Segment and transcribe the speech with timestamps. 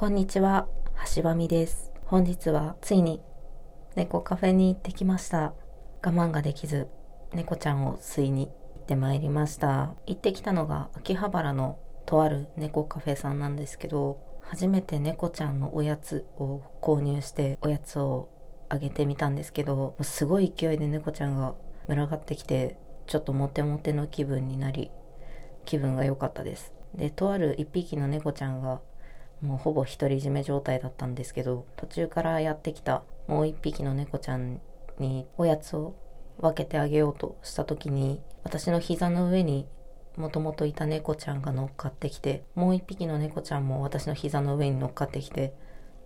[0.00, 0.66] こんにちは、
[1.14, 1.92] 橋場美です。
[2.06, 3.20] 本日はついに
[3.96, 5.52] 猫カフェに行ってきました。
[6.02, 6.88] 我慢ができず、
[7.34, 9.94] 猫ちゃんを吸いに行ってまいりました。
[10.06, 18.30] 行ってきたのが秋葉原のとある猫カフェさんなんですけど、初めて猫ちゃんのおやつを購入しておやつを
[18.70, 21.54] あげてみたんですけど、もうすごい勢いで猫ちゃんが
[21.88, 24.90] 群がってきて、ちょっとモテモテの気分になり、
[25.66, 26.72] 気分が良かったです。
[26.94, 28.80] で、とある一匹の猫ちゃんが
[29.42, 34.60] もうほぼ独り占め状態だったんですけど途中からやってきたもう一匹の猫ちゃん
[34.98, 35.94] におやつを
[36.38, 39.66] 分けてあげようとした時に私の膝の上に
[40.16, 45.54] もともといた猫ちゃんが乗っかってきてもう一匹の猫ちゃんも私の膝の上に乗っかってきて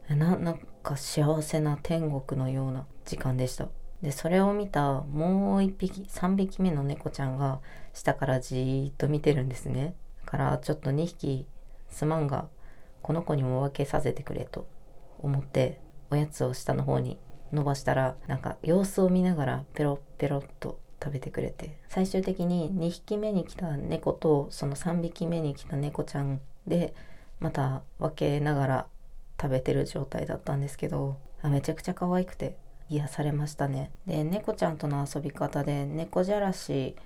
[0.09, 3.69] ななんか幸せな天国のような時間でした。
[4.03, 7.61] でそれを見たもう一匹3匹目の猫ちゃんが
[7.95, 9.95] 下からじーっと見てるんですね。
[10.27, 11.47] だからちょっと2匹
[11.89, 12.49] すまんが
[13.05, 14.67] この子にも分けさせてくれと
[15.19, 15.79] 思って
[16.11, 17.19] おやつを下の方に
[17.53, 26.95] 伸ばしたらなんか様子を見ながらペロッペロッと食べてくれて最終的に2匹目に来た猫とその3匹目に来た猫ちゃんで
[27.41, 28.87] また分けながら
[29.39, 32.57] 食べてる状態だったんですけどあめちゃくちゃ可愛くて
[32.89, 33.91] 癒されましたね。
[34.07, 36.97] で猫ちゃんとの遊び方で猫じゃらし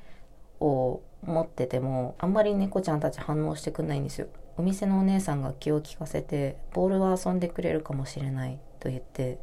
[0.60, 4.28] を持っててもあんまり猫ちゃんたち反応してくんないんですよ。
[4.56, 9.38] お店のお姉さんが気を利かせてボールは遊んでくれるかもしれないと言って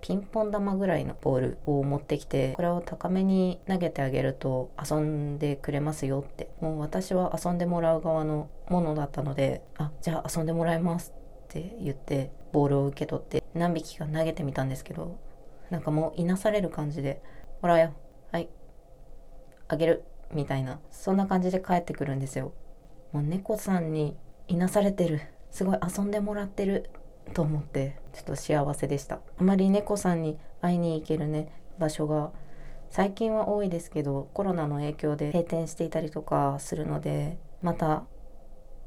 [0.00, 6.48] ピンポン玉ぐらいのボールを持ってきてこれを高めに投げてあげると遊んでくれますよって。
[6.60, 11.12] もう私は遊んでもらう側のものだったのであじゃあ遊んでもらいます
[11.44, 15.18] って言ってボールを受け取って何匹か投げてみたんですけど
[15.70, 17.22] なんかもういなされる感じで
[17.60, 17.92] ほらよ。
[18.32, 18.48] はい。
[19.68, 20.04] あげる。
[20.32, 22.52] みたいなそんな感じで帰ってくるんですよ。
[23.12, 24.16] もう猫さんに
[24.48, 25.20] いなされてる。
[25.50, 26.90] すごい遊んでもらってる
[27.32, 29.20] と思ってちょっと幸せでした。
[29.38, 32.32] あまり猫さんに会いに行けるね場所が
[32.90, 38.04] 最近は多いですけどコロナの影響で閉店していたりとかするのでまた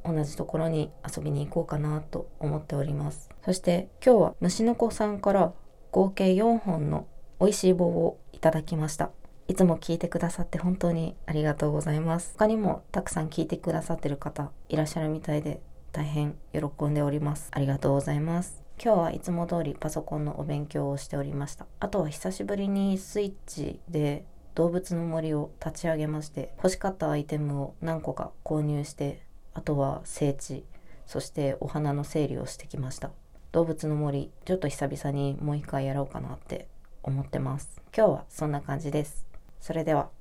[0.06, 3.30] 同じところに遊びに行こうかなと思っております。
[3.44, 5.54] そして今日は虫の子さんから
[5.92, 7.08] 合計4本の
[7.40, 9.12] 美味しい棒をいただきました。
[9.48, 12.34] いつも聞いてくださって本当にありがとうございます。
[12.38, 15.62] 他にもたくさん聞いてくださってる方いらっしゃるみたいで
[15.94, 17.50] 大変喜んでおります。
[17.52, 18.62] ありがとうございます。
[18.84, 21.66] 今日はいつも通りパソコンのお勉強をしておりました。
[21.80, 29.22] あとは久しぶりにスイッチで動物の森を立ち上げまして欲しかったアイテムを何個か購入して
[29.54, 30.66] あとは整地
[31.06, 33.12] そしてお花の整理をしてきました。
[33.54, 36.68] 動物の森ちょっと久々にもう一回やろうかなって
[37.02, 37.82] 思ってます。
[37.96, 39.26] 今日はそんな感じです。
[39.60, 40.17] それでは。